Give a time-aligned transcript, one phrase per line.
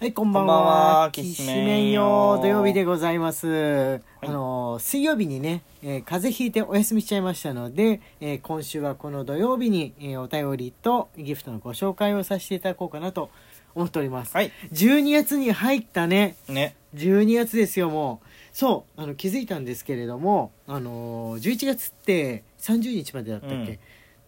[0.00, 0.98] はい、こんばんこんばんは。
[1.00, 4.00] はきしめんよ土曜日でございます。
[4.20, 13.30] あの、水曜日にね、えー風邪ひいてお休みしちゃいましたので、えー今週はこの土曜日に、えーお便りとギフトのご紹介をさせていただこうかなと
[13.74, 14.36] 思っております。
[14.36, 14.52] はい。
[14.72, 16.36] 12月に入ったね。
[16.48, 16.76] ね。
[16.94, 18.26] 12月ですよ、もう。
[18.52, 23.78] そう、あの、気づいたんですけれども、あのー、11月って30日までだったっけ、うん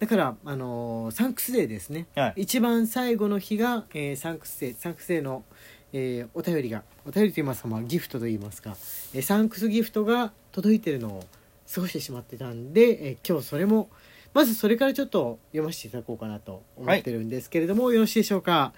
[0.01, 2.07] だから、あのーサンクスデーですね。
[2.17, 2.43] はい。
[2.43, 5.45] 一番最後の日が、えーサンクスデーサンクスデーの、
[5.93, 8.77] えーお便りがお便りと言いますか、まあ、ギフトと言いますか、
[9.15, 11.25] えーサンクスギフトが届いてるのを
[11.73, 13.91] 過ごしてしまってたんで、えー今日それも
[14.33, 18.73] まずそれからちょっと読ませていただこうかなと思ってるんですけれども、よろしいでしょうか？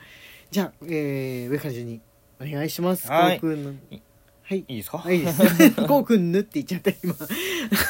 [0.50, 2.00] じゃあ、えー上から順に
[2.40, 4.98] お願いしますはいこうくんのはいいいですか？
[4.98, 5.40] はい、いいです。
[5.86, 7.14] こうくんぬって言っちゃった、今。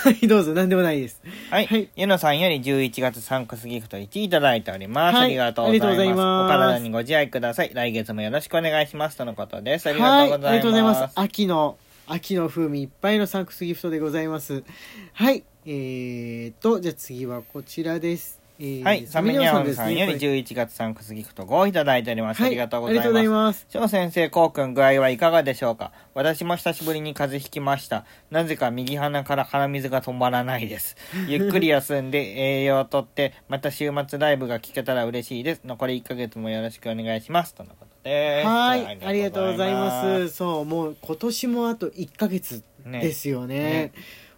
[0.05, 1.21] はい、どうぞ、なんでもないです。
[1.51, 1.67] はい。
[1.67, 5.17] はいゆのさんより11月サンクスギフト1いただいております。
[5.17, 6.47] はいありがとうございます。
[6.47, 7.71] お体にご自愛ください。
[7.73, 9.17] 来月もよろしくお願いします。
[9.17, 9.89] とのことです。
[9.89, 10.49] ありがはい、とうございます。
[10.49, 11.13] ありがとうございます。
[11.17, 14.65] 秋の、秋の風味いっぱいのサンクスギフトでございます。
[15.13, 18.42] はい、えーと、じゃあ次はこちらです。
[18.59, 19.07] えーはい。
[19.07, 22.43] サミニャンさんよりこれ11月サンクスギフト5いただいております。
[22.43, 23.67] ありがとうございありがとうございます。
[23.67, 23.79] ます。
[23.79, 25.93] 翔先生、こうくん具合はいかがでしょうか？
[26.15, 28.05] 私も久しぶりに風邪ひきました。
[28.31, 30.97] なぜか右鼻から鼻水が止まらないです。
[31.29, 35.63] ゆっくり休んで栄養をとって、また週末ライブが聞けたら嬉しいです。
[35.65, 37.55] 残り1ヶ月もよろしくお願いします。
[37.55, 38.47] とのことです。
[38.47, 40.29] はい、ありがとうございます。
[40.31, 43.59] そう、もう今年もあと1ヶ月ねですよね。
[43.59, 43.93] ね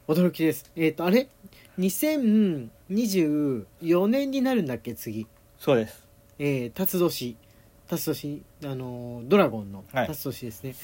[0.09, 0.71] 驚きです。
[0.77, 1.29] えっ、と、あれ？
[2.91, 5.27] ?2024 年になるんだっけ、次。
[5.59, 6.07] そうです。
[6.39, 7.37] えー、辰年
[7.89, 10.75] 辰年あのードラゴンのはい辰年ですね、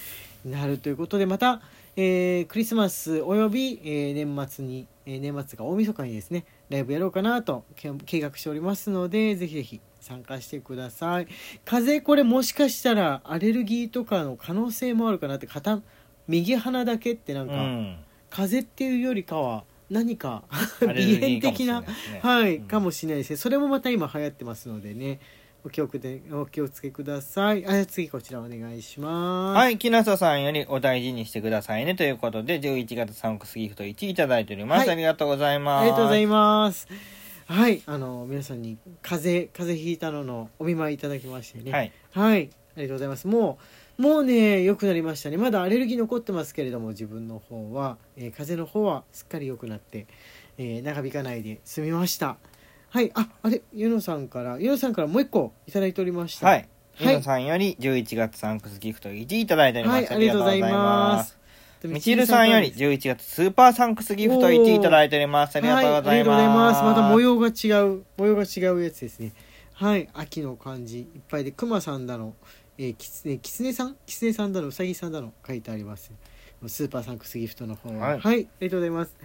[0.44, 1.60] なるということでまた、
[1.96, 11.27] えークリスマスおよび、えー年末に、えー年末が大晦日にですねライブやろうかなとけ計画しておりますのでぜひぜひ参加してください
[11.64, 15.80] 風邪これもしかしたらアレルギーとかの可能性もあるかなって片
[16.28, 17.96] 右鼻だけってなんか、うん。
[18.30, 20.45] 風邪っていうよりかは何か
[20.80, 21.83] 鼻炎的な
[22.23, 23.36] はい、うんかもしれないですね。
[23.36, 25.18] それもまた今流行ってますのでね、
[25.64, 27.67] お気をつけお気をつけください。
[27.67, 29.56] あ、次こちらお願いします。。
[29.56, 31.95] はいい、木下さんよりお大事にしてくださいね。
[31.96, 34.78] ということで、11月サンクスギフト1いただいております。
[34.80, 35.83] はいありがとうございます。
[35.83, 36.89] ありがとうございます。
[37.46, 41.72] はい、あの皆さんに風邪風邪ひいたののお見舞いいただきましてね。
[41.72, 41.92] はい。
[42.12, 43.27] はい、ありがとうございます。
[43.27, 43.64] もう
[44.00, 45.36] もうね良くなりましたね。
[45.36, 50.06] まだアレルギー残ってますけれども自分の方は、えー風邪の方はすっかり良くなって、
[50.56, 52.39] えー長引かないで済みました。
[52.89, 53.60] はい、ああれ？
[53.74, 56.46] ゆのさんからゆのさんからもう一個いただいておりました。
[56.46, 56.66] はい。
[56.98, 60.06] ゆはいのさんより11月サンクスギフト1いただいております。
[60.06, 61.39] はい、ありがとうございます。
[61.84, 65.56] みちるさんより11月スーパーサンクスギフト1いただいております。
[65.56, 66.78] ありがとうございます。
[66.78, 69.33] はい、また模様が違う、模様が違うやつですね。
[69.72, 72.34] はい、秋の感じいっぱいで、くまさんだの、
[72.79, 73.97] えー、きつね、きつねさん？
[74.07, 76.11] きつねさんだの、うさぎさんだの書いてあります。
[76.67, 78.17] スーパーサンクスギフトの方は。
[78.17, 79.17] ははいい、ありがとうございます。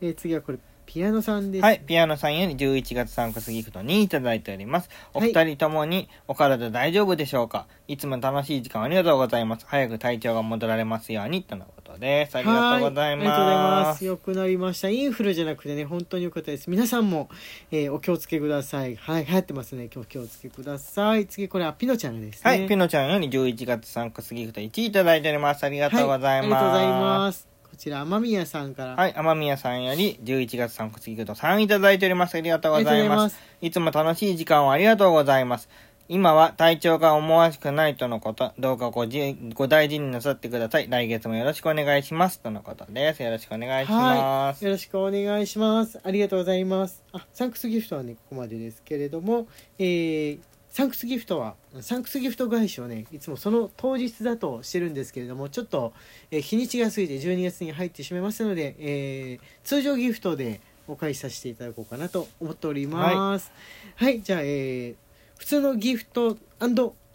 [0.00, 0.58] えー、次はこれ、
[0.92, 1.62] ピアノさんです。
[1.62, 4.90] はい、ピアノさんより11月サンクスギフト2いただいております。
[5.14, 7.66] おはい二人ともにお体大丈夫でしょうか？
[7.88, 9.64] いつも楽しい時間ありがとうございます。
[9.66, 12.36] 早く体調が戻られますように、とのことです。
[12.36, 13.28] ありがとうございます。
[13.30, 14.04] はありがとうございます。
[14.04, 14.90] よくなりました。
[14.90, 16.68] インフルじゃなくてね、本当に良かったです。
[16.68, 17.30] 皆さんも、
[17.70, 18.94] えーお気をつけください。
[18.96, 19.88] はい、流行ってますね。
[19.94, 21.26] 今日気をつけください。
[21.26, 22.50] 次、これはピノちゃんですね。
[22.50, 25.64] はい、ピノちゃんより11月サンクスギフト1いただいております。
[25.64, 26.22] ありがとうございます。
[26.22, 27.51] はい、ありがとうございます。
[27.72, 28.96] こちら、雨宮さんから。
[28.96, 32.34] はい、天宮さんより11月サンクスギフト3いただいております。
[32.34, 33.16] ありがとうございま。
[33.16, 35.70] ますいつも楽しい時間をありがとうございます。
[36.06, 40.90] 今は体調が思わしくないとのこと、どうかごじご大事になさってください。
[40.90, 42.40] 来月もよろしくお願いします。
[42.40, 43.22] とのことです。
[43.22, 44.58] よろしくお願いします。
[44.58, 45.98] はい、よろしくお願いします。
[46.04, 47.02] ありがとうございます。
[47.12, 49.46] あ、サンクスギフトはね、ここまでですけれども、
[49.78, 50.40] えー、
[50.72, 55.92] サンクスギフトは、サンクスギフト返しをね、いつもその当日だとしてるんですけれども、ちょっと、
[56.30, 63.52] えー日にちが過ぎて12月に入ってしまいますので、えー、通常ギフトでお返しさせていただこうかなと思っております。
[63.96, 64.94] はい、じゃあ、えー、
[65.36, 66.38] 普通のギフト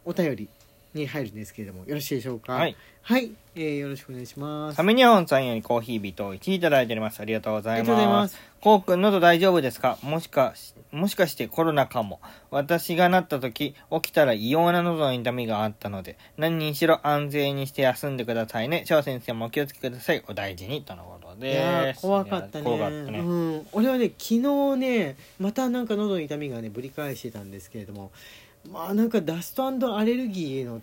[0.05, 0.49] お便り
[0.97, 2.53] に入るんですけれども、よろしいでしょうか？
[2.53, 2.75] はい。
[3.01, 4.75] はい、えー、よろしくお願いします。
[4.75, 7.21] サメニャオンさんよりコーヒービト1いただいております。
[7.21, 7.95] ありがとうございま。
[7.95, 8.41] ますす。
[8.59, 9.97] コウ君喉大丈夫ですか？
[10.01, 12.19] もしかし、もしかしてコロナかも。
[12.51, 18.83] 私がなった時、起きたら異様な喉の痛みがあったので、何にしろ安全にして休んでくださいね。
[18.85, 20.21] 翔先生もお気をつけください。
[20.27, 20.81] お大事に。
[20.83, 22.01] とのこといやーです。
[22.01, 23.19] 怖かったね怖かったね。
[23.19, 28.11] うん、俺はね昨日ねまたなんか喉の痛みがねぶり返してたんですけれども
[28.71, 29.65] まあなんかダスト
[29.97, 30.81] アレルギーの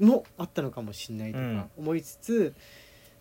[0.00, 2.54] もあったのかもしれないとうんか思いつつ、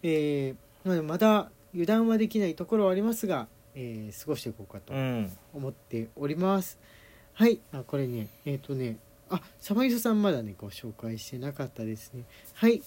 [0.03, 5.31] えーまあまだ油断はできないところはありますが、えー過ごしていこうかとうん。
[5.53, 6.77] 思っております。
[7.33, 8.97] はいあこれねえっ、とね
[9.29, 12.23] あサバイソさんまだねご紹介してなかったですね
[12.53, 12.81] はい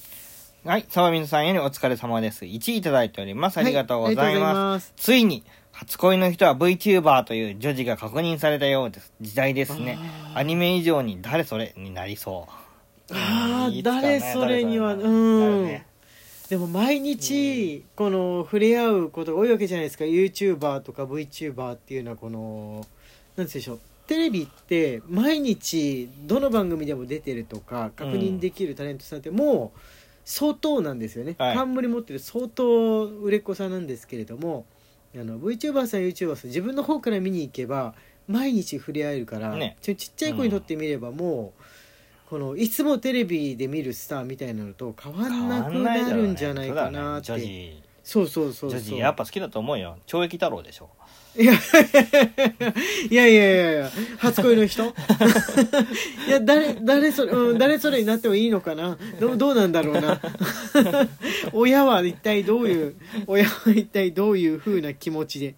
[0.64, 2.46] はい、サバミンさんよりお疲れ様です。
[2.46, 3.58] 1位いただいております。
[3.58, 4.55] ありがとうございま。
[4.55, 9.12] ますすついに、初恋の人は VTuber という女児が確認されたようです。
[9.20, 9.99] 時代ですね。
[10.34, 12.64] アニメ以上に誰それになりそう。
[13.12, 15.82] あーいつかね誰それにはうん
[16.49, 22.87] でも毎日この触れ合うことが多いわけじゃないですか YouTuber とか VTuber っていうのはこの
[23.37, 29.78] 何でしょうテレビって毎日どの番組でも出てるとか確認できるタレントさんってもう
[30.25, 31.55] 相当なんですよね、はい。
[31.55, 34.67] 冠持ってる相当売れっ子さんなんですけれども
[35.15, 37.94] あの VTuber さん YouTuber さん自分の方から見に行けば
[38.26, 39.76] 毎日触れ合えるから、ね。
[39.82, 41.62] ちょちっちゃい子にとってみればもう、
[42.31, 48.70] このいつもテレビで見るスターみたいなのと変わんなくなるんじゃないかなって、そうそうそうそう。
[48.70, 49.96] そう女児やっぱ好きだと思うよ。
[50.06, 50.90] 懲役太郎でしょ。
[51.36, 51.56] いやい
[53.10, 54.84] やいやいやいや初恋の人？
[56.28, 58.96] いや誰誰それ、うん、誰それになってもいいのかな？
[59.18, 60.20] どうどうなんだろうな？
[61.52, 62.94] 親は一体どういう
[63.26, 65.56] 親は一体どういう風な気持ちで？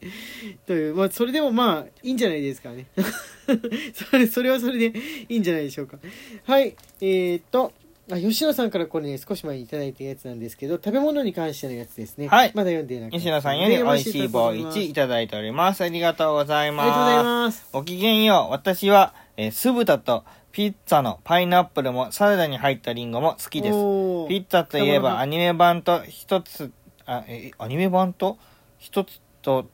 [0.67, 2.87] というまあそれでもまあいいんじゃないですかね。
[3.93, 4.99] それそれはそれで
[5.29, 5.99] いいんじゃないでしょうか。
[6.45, 7.73] はいえー、っと
[8.11, 12.29] あ吉野さんからこれね少し前にいただいたやつなんですけど食べ物に関してのやつですね。
[12.29, 12.53] はい。
[12.55, 15.83] まだ読んでなくて西野さんより美味しい棒1いただいております。
[15.83, 17.59] ありがとうございありがとうございます。
[17.59, 18.47] ますごきげんよ。
[18.49, 23.73] う私は、えー酢豚とピッツァのパイナップルもサラダに入ったリンゴも好きです。
[23.73, 26.71] ピッツァといえばアニメ版と一つ
[27.07, 28.39] あえアニメ版と
[28.79, 29.69] 一つと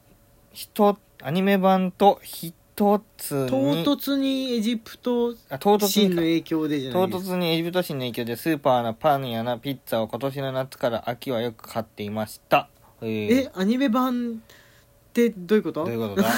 [0.52, 3.84] 一アニメ版と一つ唐に。
[3.84, 12.69] 突にエジプトあ唐突の影響でじゃな唐いですか突にエジプト神の影響でスーパーのパンやなピッツァを今年の夏から秋はよく買っていました。
[13.00, 13.40] えー。
[13.46, 15.84] えアニメ版ってどういうこと？
[15.84, 16.22] どういうこと？
[16.22, 16.30] だ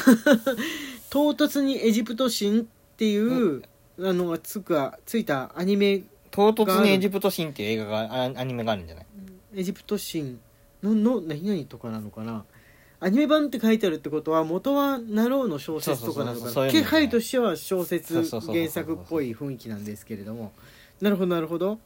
[1.11, 2.65] 唐突にエジプト神っ
[2.97, 3.63] ていう、
[4.01, 4.77] あのがつく
[5.07, 6.03] ついたアニメ
[6.33, 9.07] 唐突にエジプト神っていう映画があアニメがあるんじゃない？
[9.55, 10.37] エジプト神
[10.83, 12.45] のの何々とかなのかな？
[13.05, 16.71] アニメ版って書いてあるってことは元はナローの小説とかなのかな？
[16.71, 20.53] 気配としては小説原作っぽい雰囲気なんですけれども。
[21.03, 21.79] なるほどなるほど。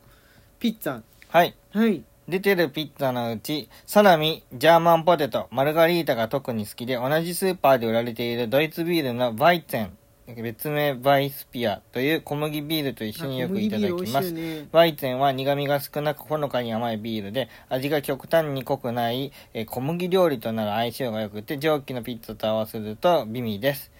[0.61, 1.03] ピッツァ。
[1.29, 1.57] はい。
[1.73, 2.05] はい。
[2.29, 9.98] 出てるピッツァのうち、サラミ、ジャーマンポテト、マルガリータが特に好きで、同じスーパーで売られているドイツビールのバイツェン、
[10.37, 14.33] 別名バイスピアという小麦ビールと一緒によくいただきます。
[14.33, 23.91] ねバイツェンは苦味が少なくほのかに甘いビールで、味が極端に濃くない、えー小麦料理となる相性が良くて、蒸気のピッツァと合わせると美味です。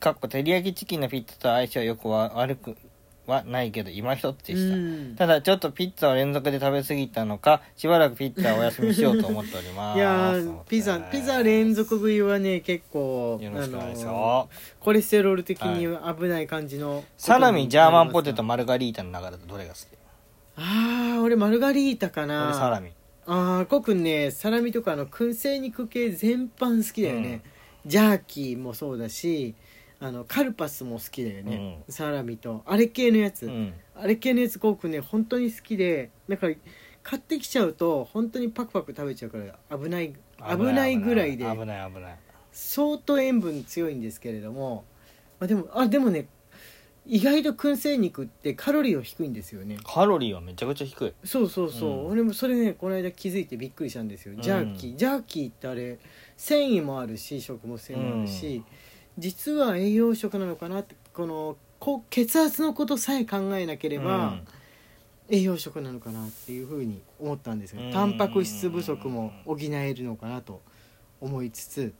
[0.00, 2.76] かっこ照り焼きチキンのピッツァと相性よくは悪く
[3.26, 4.76] はないけど、今一つでした。
[4.76, 5.14] うん。
[5.16, 9.98] ただちょっとピッツァを連続で食べ過ぎたのかしばらくピッツァをお休みしようと思っております。
[9.98, 14.06] いやーピザピザ連続食いはね結構よろしくお願いします。
[14.06, 14.48] あのよ
[14.80, 15.86] コレステロール的に
[16.16, 19.82] 危ない感じの、サラミジャーマンポテトあマルガリータの中だとどれが好き？
[20.56, 22.90] あー俺マルガリータか俺なサラミ。
[23.26, 27.42] ああコくんねサラミとかあの燻製肉系全般好きだよね、
[27.84, 29.56] ジャーキーもそうだし
[29.98, 32.62] あのカルパスも好きだよね、サラミと。
[32.66, 33.72] あれ系のやつ、うん。
[33.94, 36.10] あれ系のやつコウ君ね本当に好きで。
[36.28, 36.54] だから
[37.02, 41.44] 買ってきちゃうと本当にパクパク食べちゃうから危ない危ないぐらいで。
[41.44, 42.18] 危ない危ない。
[42.52, 44.84] 相当塩分強いんですけれども、
[45.40, 46.26] まあ、でもあでもね
[47.06, 49.78] 意外と燻製肉ってカロリーは低いんですよね。
[49.84, 51.12] カロリーはめちゃくちゃ低い。
[51.24, 52.06] そうそうそう、うん。
[52.08, 54.34] 俺もそれねこの間気づいてびっくりしたんですよ。
[54.40, 55.98] ジャーキー、うんジャーキーってあれ
[56.36, 58.64] 繊維もあるし食物繊維もあるし、
[59.18, 64.46] 実は栄養食なのかなってこのこ血圧のことさえ考えなければ、うん。
[65.28, 67.92] 栄養食なのかなっていうふうに思ったんですがうん。
[67.92, 70.60] タンパク質不足も補えるのかなと
[71.20, 71.92] 思いつつ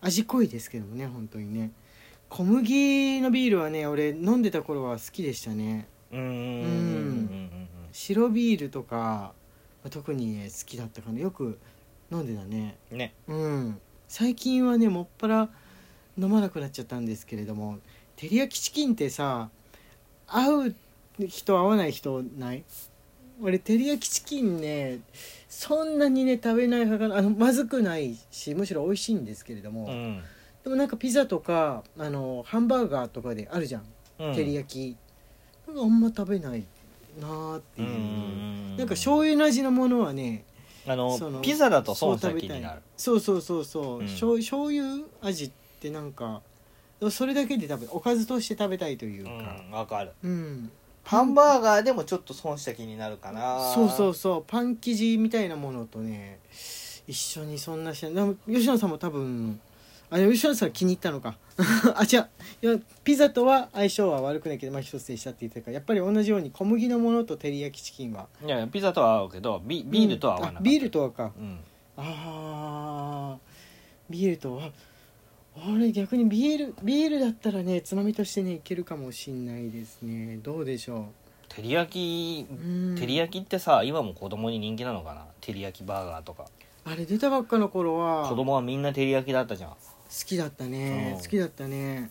[0.00, 1.70] 味濃いですけどもね本当にね。
[2.28, 5.86] 小麦のビールはね俺飲んでた頃は好きでしたね。
[6.12, 7.68] うん。
[7.92, 9.32] 白ビールとか
[9.90, 11.20] 特にね好きだったかな。
[11.20, 11.58] よく
[12.10, 12.76] 飲んでたね。
[12.90, 13.14] うんね。
[13.28, 13.80] うん。
[14.08, 15.48] 最近はねもっぱら
[16.18, 17.78] 飲まなくなっちゃったんですけれども
[18.16, 19.48] 照り焼きチキンってさ
[20.26, 20.74] 合う
[21.26, 22.64] 人合わない人ない？
[23.42, 25.00] 俺照り焼きチキンね
[25.48, 27.18] そんなにね食べない派かな。
[27.18, 30.22] あのまずくないしむしろ美味しいんですけれども、うん。
[30.64, 33.82] でもなんかピザとかあのハンバーガーとかであるじゃん、
[34.20, 34.32] うん。
[34.32, 34.96] 照り焼き。
[35.66, 36.64] なんかあんま食べない
[37.20, 38.76] なーっていう、うん。
[38.76, 40.44] なんか醤油の味のものはね
[40.86, 42.58] あのピザだと損したそう食べたい。
[42.58, 42.82] 気になる。
[42.96, 44.06] そうそうそうそう、うん。
[44.06, 45.52] 醤醤油味
[45.82, 46.42] ってなんか
[47.10, 50.12] それだけで食べおかずとして食べたいといううかんわかる。
[50.22, 50.70] うん、
[51.02, 53.72] ハンバーガーでもちょっと損した気になるかな。
[53.74, 54.44] そうそうそう。
[54.46, 56.38] パン生地みたいなものとね
[57.08, 59.60] 一緒にそんなしでも吉野さんも多分
[60.10, 61.36] あ吉野さん気に入ったのか。
[61.96, 62.18] あ違
[62.68, 62.82] う。
[63.02, 68.28] ピザとは相性は悪くないけどまあ一つでしたって言ってたからやっぱり同じように小麦のものと照り焼きチキンは。
[68.46, 70.66] いやピザとは合うけどビビールとは合わなかった、うん。
[70.66, 71.32] あビールとはか。
[71.36, 71.58] うん。
[71.96, 74.12] あー。
[74.12, 74.70] ビールとは
[75.54, 80.38] 俺逆にビールビールだったらねつまみとしてねいけるかもしんないですね。
[80.42, 81.08] どうでしょ
[81.48, 85.26] 照り焼き照り焼きってさ今も子供に人気なのかな？
[85.40, 86.46] 照り焼きバーガーとか。
[86.84, 89.70] あれ出たばっかの頃は子供はみんな照り焼きだったじゃん。
[89.70, 89.76] 好
[90.26, 91.12] きだったね。
[91.16, 91.22] うん。
[91.22, 92.10] 好きだったね。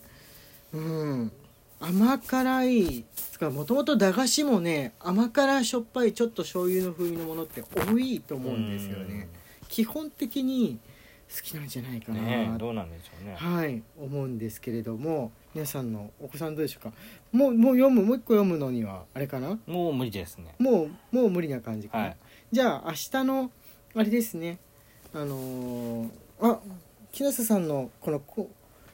[0.74, 1.32] うん。
[1.80, 9.28] 甘辛いつかもともと駄菓子もね甘辛しょっぱいちょっと醤油の風味のものって多いと思うんですよね。
[9.68, 10.78] 基本的に
[11.34, 13.36] 好きなんじゃないかうんな、ねえどうなんでしょうね。
[13.36, 16.94] はい思うんですけれども皆さんのお子さんどうでしょうか？
[17.32, 19.58] もうもう読むもう一個読むのにはあれかな？
[19.66, 20.56] もう無理ですね。
[20.60, 22.18] もうもう無理な感じかな、はい。
[22.52, 23.52] じゃあ明日の
[23.96, 24.60] あれですね。
[25.14, 26.10] あのー
[26.42, 26.60] あ
[27.12, 28.50] 木下さんのこのこ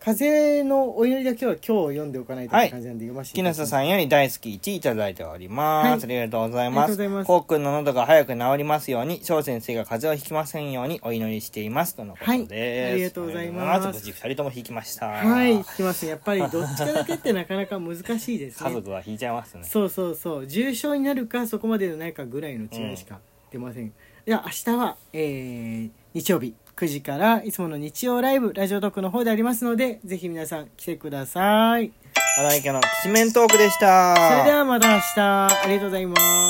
[0.08, 6.18] 風のお祈りだけは今日読んでおかないとって感じなんで読ませて木下さんより大好き1いただいております、はい。
[6.18, 7.28] ありがとうございありますがとうございます。
[7.28, 11.94] こうくんの喉が早く治りますように翔先生が風邪をひきませんようにお祈りしています。
[11.94, 12.94] とのことです、はい。
[12.94, 13.88] ありがとうございます。
[13.88, 15.08] 無事2人とも引きました。
[15.08, 15.52] はい。
[15.56, 16.06] 引きます。
[16.06, 18.70] やっぱりどっちかだけってなかなか難しいですね。
[18.72, 19.66] 家族は引いちゃいますね。
[19.66, 23.20] そうそうそう重症になるかそこまでのないかぐらいの違いしか
[23.52, 23.92] 出ません、
[24.26, 31.92] では明日は、えー日曜日9時からいつもの日曜ライブラジオトークの方でありますのでぜひ皆さん来てください。
[32.40, 34.16] 荒井家のきしめんトークでした。
[34.16, 35.20] それではまた明日。
[35.20, 36.47] ありがとうございます